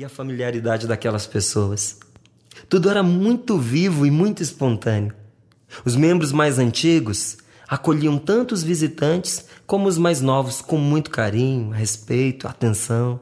e 0.00 0.04
a 0.04 0.08
familiaridade 0.08 0.86
daquelas 0.86 1.26
pessoas. 1.26 1.98
Tudo 2.70 2.88
era 2.88 3.02
muito 3.02 3.58
vivo 3.58 4.06
e 4.06 4.10
muito 4.10 4.42
espontâneo. 4.42 5.14
Os 5.84 5.94
membros 5.94 6.32
mais 6.32 6.58
antigos 6.58 7.36
acolhiam 7.68 8.16
tanto 8.16 8.54
os 8.54 8.62
visitantes 8.62 9.44
como 9.66 9.86
os 9.86 9.98
mais 9.98 10.22
novos 10.22 10.62
com 10.62 10.78
muito 10.78 11.10
carinho, 11.10 11.68
respeito, 11.68 12.48
atenção. 12.48 13.20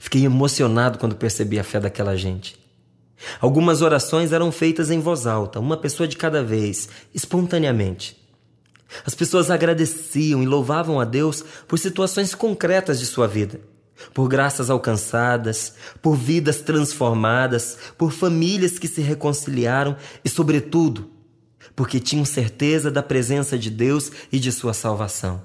Fiquei 0.00 0.24
emocionado 0.24 0.98
quando 0.98 1.16
percebi 1.16 1.58
a 1.58 1.64
fé 1.64 1.78
daquela 1.78 2.16
gente. 2.16 2.58
Algumas 3.38 3.82
orações 3.82 4.32
eram 4.32 4.50
feitas 4.50 4.90
em 4.90 5.00
voz 5.00 5.26
alta, 5.26 5.60
uma 5.60 5.76
pessoa 5.76 6.08
de 6.08 6.16
cada 6.16 6.42
vez, 6.42 6.88
espontaneamente. 7.14 8.16
As 9.04 9.14
pessoas 9.14 9.50
agradeciam 9.50 10.42
e 10.42 10.46
louvavam 10.46 10.98
a 10.98 11.04
Deus 11.04 11.44
por 11.68 11.78
situações 11.78 12.34
concretas 12.34 12.98
de 12.98 13.04
sua 13.04 13.28
vida, 13.28 13.60
por 14.12 14.28
graças 14.28 14.70
alcançadas, 14.70 15.74
por 16.02 16.16
vidas 16.16 16.60
transformadas, 16.60 17.78
por 17.96 18.12
famílias 18.12 18.78
que 18.78 18.88
se 18.88 19.00
reconciliaram 19.00 19.96
e, 20.24 20.28
sobretudo, 20.28 21.10
porque 21.74 21.98
tinham 21.98 22.24
certeza 22.24 22.90
da 22.90 23.02
presença 23.02 23.58
de 23.58 23.70
Deus 23.70 24.10
e 24.30 24.38
de 24.38 24.52
sua 24.52 24.74
salvação. 24.74 25.42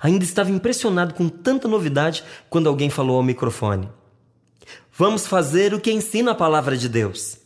Ainda 0.00 0.24
estava 0.24 0.50
impressionado 0.50 1.14
com 1.14 1.28
tanta 1.28 1.66
novidade 1.66 2.22
quando 2.48 2.68
alguém 2.68 2.90
falou 2.90 3.16
ao 3.16 3.22
microfone. 3.22 3.88
Vamos 4.92 5.26
fazer 5.26 5.74
o 5.74 5.80
que 5.80 5.92
ensina 5.92 6.32
a 6.32 6.34
palavra 6.34 6.76
de 6.76 6.88
Deus. 6.88 7.38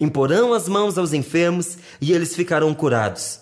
Imporão 0.00 0.52
as 0.52 0.68
mãos 0.68 0.98
aos 0.98 1.12
enfermos 1.12 1.78
e 2.00 2.12
eles 2.12 2.34
ficarão 2.34 2.74
curados. 2.74 3.40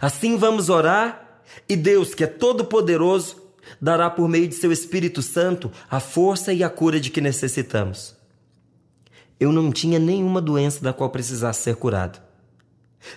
Assim 0.00 0.36
vamos 0.36 0.68
orar 0.68 1.40
e 1.68 1.74
Deus, 1.74 2.14
que 2.14 2.24
é 2.24 2.26
todo-poderoso, 2.26 3.45
dará 3.80 4.08
por 4.10 4.28
meio 4.28 4.48
de 4.48 4.54
seu 4.54 4.72
Espírito 4.72 5.22
Santo 5.22 5.70
a 5.90 6.00
força 6.00 6.52
e 6.52 6.62
a 6.62 6.70
cura 6.70 7.00
de 7.00 7.10
que 7.10 7.20
necessitamos. 7.20 8.16
Eu 9.38 9.52
não 9.52 9.70
tinha 9.70 9.98
nenhuma 9.98 10.40
doença 10.40 10.82
da 10.82 10.92
qual 10.92 11.10
precisasse 11.10 11.62
ser 11.62 11.76
curado. 11.76 12.20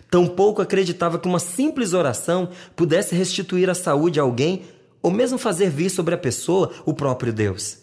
Tampouco 0.10 0.62
acreditava 0.62 1.18
que 1.18 1.28
uma 1.28 1.40
simples 1.40 1.94
oração 1.94 2.50
pudesse 2.76 3.16
restituir 3.16 3.70
a 3.70 3.76
saúde 3.76 4.20
a 4.20 4.24
alguém 4.24 4.64
ou 5.02 5.10
mesmo 5.10 5.38
fazer 5.38 5.70
vir 5.70 5.90
sobre 5.90 6.14
a 6.14 6.18
pessoa 6.18 6.72
o 6.86 6.94
próprio 6.94 7.32
Deus. 7.32 7.80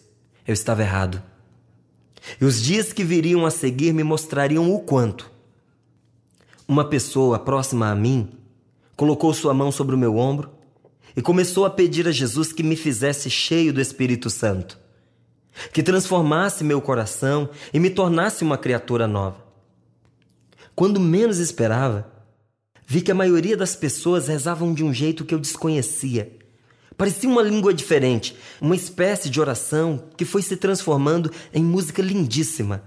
Eu 0.46 0.52
estava 0.52 0.82
errado. 0.82 1.22
E 2.40 2.44
os 2.44 2.62
dias 2.62 2.92
que 2.92 3.04
viriam 3.04 3.46
a 3.46 3.50
seguir 3.50 3.92
me 3.92 4.02
mostrariam 4.02 4.72
o 4.72 4.80
quanto. 4.80 5.30
Uma 6.68 6.84
pessoa 6.84 7.38
próxima 7.38 7.90
a 7.90 7.94
mim 7.94 8.28
colocou 8.96 9.32
sua 9.32 9.54
mão 9.54 9.70
sobre 9.70 9.94
o 9.94 9.98
meu 9.98 10.16
ombro 10.16 10.50
e 11.16 11.22
começou 11.22 11.64
a 11.64 11.70
pedir 11.70 12.06
a 12.06 12.12
Jesus 12.12 12.52
que 12.52 12.62
me 12.62 12.76
fizesse 12.76 13.30
cheio 13.30 13.72
do 13.72 13.80
Espírito 13.80 14.28
Santo, 14.28 14.78
que 15.72 15.82
transformasse 15.82 16.62
meu 16.62 16.80
coração 16.80 17.48
e 17.72 17.80
me 17.80 17.90
tornasse 17.90 18.44
uma 18.44 18.58
criatura 18.58 19.06
nova. 19.06 19.44
Quando 20.74 21.00
menos 21.00 21.38
esperava, 21.38 22.12
vi 22.86 23.00
que 23.00 23.10
a 23.10 23.14
maioria 23.14 23.56
das 23.56 23.74
pessoas 23.74 24.28
rezavam 24.28 24.74
de 24.74 24.84
um 24.84 24.92
jeito 24.92 25.24
que 25.24 25.34
eu 25.34 25.38
desconhecia 25.38 26.36
Parecia 26.96 27.28
uma 27.28 27.42
língua 27.42 27.74
diferente, 27.74 28.36
uma 28.60 28.74
espécie 28.74 29.28
de 29.28 29.38
oração 29.38 30.04
que 30.16 30.24
foi 30.24 30.40
se 30.40 30.56
transformando 30.56 31.30
em 31.52 31.62
música 31.62 32.00
lindíssima. 32.00 32.82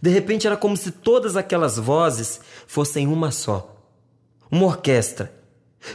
De 0.00 0.08
repente 0.08 0.46
era 0.46 0.56
como 0.56 0.76
se 0.76 0.90
todas 0.92 1.36
aquelas 1.36 1.76
vozes 1.76 2.40
fossem 2.66 3.08
uma 3.08 3.32
só. 3.32 3.76
Uma 4.50 4.66
orquestra, 4.66 5.34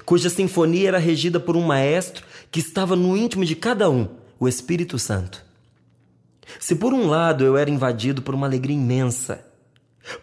cuja 0.06 0.30
sinfonia 0.30 0.90
era 0.90 0.98
regida 0.98 1.40
por 1.40 1.56
um 1.56 1.62
maestro 1.62 2.26
que 2.52 2.60
estava 2.60 2.96
no 2.96 3.16
íntimo 3.16 3.46
de 3.46 3.56
cada 3.56 3.90
um, 3.90 4.08
o 4.40 4.48
Espírito 4.48 4.98
Santo. 4.98 5.46
Se 6.60 6.76
por 6.76 6.94
um 6.94 7.08
lado 7.08 7.44
eu 7.44 7.58
era 7.58 7.70
invadido 7.70 8.22
por 8.22 8.34
uma 8.34 8.48
alegria 8.48 8.76
imensa, 8.76 9.46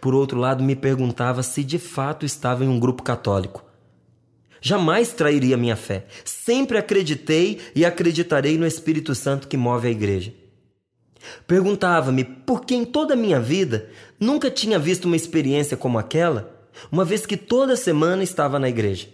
por 0.00 0.14
outro 0.14 0.38
lado 0.38 0.62
me 0.62 0.74
perguntava 0.74 1.42
se 1.42 1.62
de 1.62 1.78
fato 1.78 2.24
estava 2.24 2.64
em 2.64 2.68
um 2.68 2.80
grupo 2.80 3.02
católico 3.02 3.64
Jamais 4.66 5.12
trairia 5.12 5.58
minha 5.58 5.76
fé. 5.76 6.06
Sempre 6.24 6.78
acreditei 6.78 7.60
e 7.74 7.84
acreditarei 7.84 8.56
no 8.56 8.66
Espírito 8.66 9.14
Santo 9.14 9.46
que 9.46 9.58
move 9.58 9.86
a 9.86 9.90
igreja. 9.90 10.32
Perguntava-me 11.46 12.24
por 12.24 12.64
que 12.64 12.74
em 12.74 12.82
toda 12.82 13.12
a 13.12 13.16
minha 13.16 13.38
vida 13.38 13.90
nunca 14.18 14.50
tinha 14.50 14.78
visto 14.78 15.04
uma 15.04 15.16
experiência 15.16 15.76
como 15.76 15.98
aquela, 15.98 16.50
uma 16.90 17.04
vez 17.04 17.26
que 17.26 17.36
toda 17.36 17.76
semana 17.76 18.22
estava 18.22 18.58
na 18.58 18.66
igreja. 18.66 19.06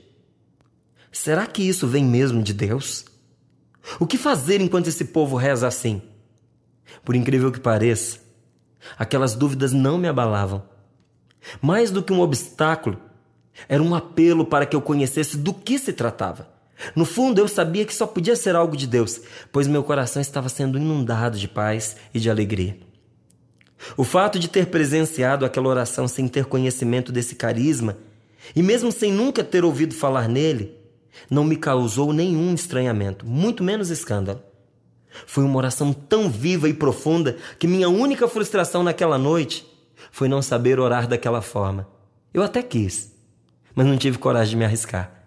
Será 1.13 1.47
que 1.47 1.63
isso 1.63 1.87
vem 1.87 2.05
mesmo 2.05 2.43
de 2.43 2.55
Deus? 2.55 3.05
O 3.99 4.07
que 4.07 4.17
fazer 4.17 4.61
enquanto 4.61 4.87
esse 4.87 5.07
povo 5.07 5.37
reza 5.37 5.67
assim? 5.67 6.03
Por 7.05 7.17
incrível 7.17 7.51
que 7.51 7.61
pareça, 7.61 8.19
aquelas 8.99 9.35
dúvidas 9.35 9.73
não 9.73 9.99
me 9.99 10.09
abalavam. 10.09 10.63
Mais 11.61 11.91
do 11.91 12.03
que 12.03 12.13
um 12.13 12.21
obstáculo, 12.21 12.99
era 13.69 13.83
um 13.83 13.95
apelo 13.95 14.45
para 14.45 14.67
que 14.67 14.77
eu 14.77 14.83
conhecesse 14.83 15.37
do 15.37 15.53
que 15.53 15.79
se 15.79 15.93
tratava. 15.93 16.49
No 16.95 17.05
fundo, 17.05 17.41
eu 17.41 17.49
sabia 17.49 17.85
que 17.85 17.95
só 17.95 18.07
podia 18.07 18.37
ser 18.37 18.55
algo 18.55 18.77
de 18.77 18.87
Deus, 18.87 19.21
pois 19.53 19.67
meu 19.67 19.83
coração 19.83 20.23
estava 20.23 20.49
sendo 20.49 20.79
inundado 20.79 21.39
de 21.39 21.49
paz 21.49 21.97
e 22.15 22.21
de 22.21 22.31
alegria. 22.31 22.79
O 23.97 24.05
fato 24.05 24.39
de 24.39 24.49
ter 24.49 24.67
presenciado 24.67 25.45
aquela 25.45 25.69
oração 25.69 26.07
sem 26.07 26.29
ter 26.29 26.45
conhecimento 26.47 27.11
desse 27.11 27.35
carisma, 27.35 27.99
e 28.55 28.63
mesmo 28.63 28.91
sem 28.91 29.13
nunca 29.13 29.45
ter 29.45 29.65
ouvido 29.65 29.95
falar 29.95 30.29
nele, 30.29 30.80
não 31.31 31.45
me 31.45 31.57
causou 31.57 32.13
nenhum 32.13 32.55
estranhamento, 32.55 33.27
muito 33.27 33.63
menos 33.63 33.91
escândalo. 33.91 34.43
Foi 35.27 35.45
uma 35.45 35.57
oração 35.57 35.93
tão 35.93 36.31
viva 36.31 36.69
e 36.69 36.75
profunda 36.75 37.37
que 37.59 37.67
minha 37.67 37.89
única 37.89 38.29
frustração 38.29 38.83
naquela 38.83 39.19
noite 39.19 39.67
foi 40.11 40.29
não 40.29 40.41
saber 40.41 40.79
orar 40.79 41.07
daquela 41.09 41.43
forma. 41.43 41.89
Eu 42.33 42.43
até 42.43 42.63
quis, 42.63 43.13
mas 43.75 43.87
não 43.87 43.99
tive 43.99 44.19
coragem 44.19 44.51
de 44.51 44.57
me 44.57 44.65
arriscar. 44.65 45.21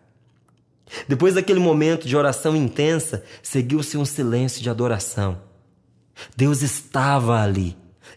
Depois 1.08 1.34
daquele 1.34 1.60
momento 1.60 2.08
de 2.08 2.16
oração 2.16 2.56
intensa, 2.56 3.24
seguiu-se 3.42 3.98
um 3.98 4.06
silêncio 4.06 4.62
de 4.62 4.70
adoração. 4.70 5.42
Deus 6.36 6.62
estava 6.62 7.42
ali 7.42 7.76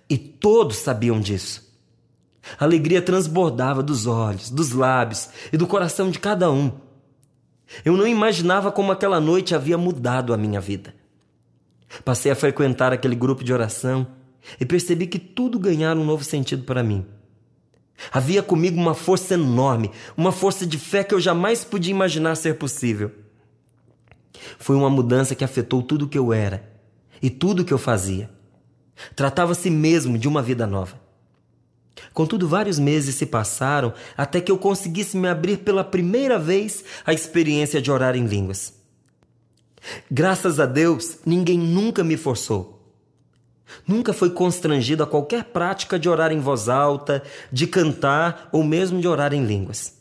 e 0.09 0.19
todos 0.19 0.77
sabiam 0.77 1.21
disso. 1.21 1.67
A 2.59 2.65
alegria 2.65 3.03
transbordava 3.03 3.83
dos 3.83 4.07
olhos, 4.07 4.51
dos 4.51 4.71
lábios 4.71 5.29
e 5.53 5.57
do 5.57 5.67
coração 5.67 6.11
de 6.11 6.19
cada 6.19 6.51
um. 6.51 6.73
Eu 7.85 7.97
não 7.97 8.07
imaginava 8.07 8.71
como 8.71 8.93
aquela 8.93 9.21
noite 9.21 9.55
havia 9.55 9.77
mudado 9.77 10.33
a 10.33 10.37
minha 10.37 10.61
vida. 10.61 10.95
Passei 12.05 12.31
a 12.31 12.37
frequentar 12.37 12.93
aquele 12.93 13.15
grupo 13.15 13.45
de 13.45 13.53
oração 13.53 14.07
e 14.61 14.65
percebi 14.65 15.07
que 15.07 15.19
tudo 15.19 15.59
ganhara 15.59 15.99
um 15.99 16.05
novo 16.05 16.25
sentido 16.25 16.65
para 16.65 16.83
mim. 16.83 17.05
Havia 18.13 18.43
comigo 18.43 18.79
uma 18.79 18.95
força 18.95 19.35
enorme, 19.35 19.91
uma 20.17 20.31
força 20.31 20.67
de 20.67 20.79
fé 20.79 21.03
que 21.03 21.15
eu 21.15 21.21
jamais 21.21 21.65
podia 21.65 21.91
imaginar 21.91 22.35
ser 22.37 22.57
possível. 22.57 23.11
Foi 24.59 24.77
uma 24.77 24.91
mudança 24.91 25.35
que 25.35 25.45
afetou 25.45 25.83
tudo 25.83 26.05
o 26.05 26.09
que 26.09 26.19
eu 26.19 26.33
era 26.33 26.71
e 27.23 27.31
tudo 27.31 27.63
o 27.63 27.65
que 27.65 27.73
eu 27.73 27.79
fazia. 27.79 28.31
Tratava-se 29.15 29.71
mesmo 29.71 30.19
de 30.19 30.29
uma 30.29 30.43
vida 30.43 30.67
nova. 30.67 31.06
Contudo, 32.17 32.49
vários 32.49 32.79
meses 32.79 33.15
se 33.17 33.27
passaram 33.27 33.93
até 34.17 34.41
que 34.41 34.51
eu 34.51 34.57
conseguisse 34.57 35.19
me 35.19 35.29
abrir 35.29 35.59
pela 35.59 35.85
primeira 35.85 36.39
vez 36.39 36.83
à 37.05 37.13
experiência 37.13 37.79
de 37.79 37.91
orar 37.91 38.17
em 38.17 38.25
línguas. 38.25 38.73
Graças 40.11 40.59
a 40.59 40.65
Deus, 40.65 41.19
ninguém 41.27 41.59
nunca 41.59 42.03
me 42.03 42.17
forçou. 42.17 42.91
Nunca 43.87 44.15
foi 44.15 44.31
constrangido 44.31 45.03
a 45.03 45.07
qualquer 45.07 45.45
prática 45.45 45.99
de 45.99 46.09
orar 46.09 46.33
em 46.33 46.41
voz 46.41 46.71
alta, 46.71 47.23
de 47.53 47.67
cantar 47.67 48.49
ou 48.51 48.65
mesmo 48.65 48.99
de 48.99 49.07
orar 49.07 49.35
em 49.35 49.45
línguas. 49.45 49.99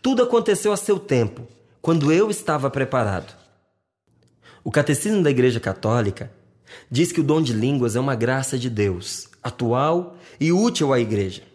Tudo 0.00 0.22
aconteceu 0.22 0.72
a 0.72 0.78
seu 0.78 0.98
tempo, 0.98 1.46
quando 1.82 2.10
eu 2.10 2.30
estava 2.30 2.70
preparado. 2.70 3.36
O 4.64 4.70
Catecismo 4.70 5.22
da 5.22 5.28
Igreja 5.28 5.60
Católica 5.60 6.32
diz 6.90 7.12
que 7.12 7.20
o 7.20 7.24
dom 7.24 7.42
de 7.42 7.52
línguas 7.52 7.96
é 7.96 8.00
uma 8.00 8.14
graça 8.14 8.58
de 8.58 8.70
Deus, 8.70 9.28
atual 9.42 10.16
e 10.40 10.50
útil 10.52 10.94
à 10.94 10.98
Igreja. 10.98 11.49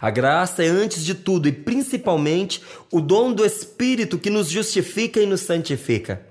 A 0.00 0.10
graça 0.10 0.64
é, 0.64 0.68
antes 0.68 1.04
de 1.04 1.14
tudo 1.14 1.48
e 1.48 1.52
principalmente, 1.52 2.62
o 2.90 3.00
dom 3.00 3.32
do 3.32 3.44
Espírito 3.44 4.18
que 4.18 4.30
nos 4.30 4.48
justifica 4.48 5.20
e 5.20 5.26
nos 5.26 5.40
santifica. 5.42 6.26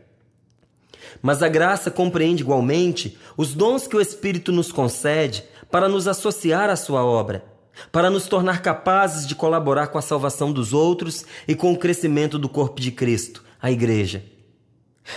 Mas 1.21 1.43
a 1.43 1.47
graça 1.47 1.91
compreende 1.91 2.43
igualmente 2.43 3.17
os 3.37 3.53
dons 3.53 3.87
que 3.87 3.95
o 3.95 4.01
Espírito 4.01 4.51
nos 4.51 4.71
concede 4.71 5.43
para 5.69 5.87
nos 5.87 6.07
associar 6.07 6.69
à 6.69 6.75
sua 6.75 7.03
obra, 7.03 7.45
para 7.91 8.09
nos 8.09 8.27
tornar 8.27 8.61
capazes 8.61 9.27
de 9.27 9.35
colaborar 9.35 9.87
com 9.87 9.97
a 9.97 10.01
salvação 10.01 10.51
dos 10.51 10.73
outros 10.73 11.25
e 11.47 11.55
com 11.55 11.71
o 11.71 11.77
crescimento 11.77 12.37
do 12.37 12.49
corpo 12.49 12.81
de 12.81 12.91
Cristo, 12.91 13.43
a 13.61 13.71
Igreja. 13.71 14.23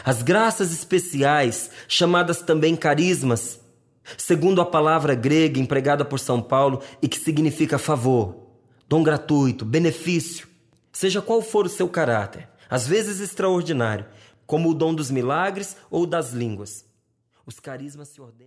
As 0.04 0.22
graças 0.22 0.72
especiais, 0.72 1.70
chamadas 1.88 2.42
também 2.42 2.74
carismas, 2.76 3.60
segundo 4.16 4.60
a 4.60 4.66
palavra 4.66 5.14
grega 5.14 5.60
empregada 5.60 6.04
por 6.04 6.18
São 6.18 6.40
Paulo 6.42 6.82
e 7.00 7.08
que 7.08 7.18
significa 7.18 7.78
favor, 7.78 8.36
dom 8.88 9.02
gratuito, 9.02 9.64
benefício, 9.64 10.48
seja 10.92 11.22
qual 11.22 11.42
for 11.42 11.66
o 11.66 11.70
seu 11.70 11.88
caráter, 11.88 12.48
às 12.68 12.86
vezes 12.86 13.20
extraordinário, 13.20 14.06
como 14.46 14.70
o 14.70 14.74
dom 14.74 14.94
dos 14.94 15.10
milagres 15.10 15.76
ou 15.90 16.06
das 16.06 16.32
línguas. 16.32 16.84
Os 17.46 17.60
carismas 17.60 18.08
se 18.08 18.20
ordenam. 18.20 18.42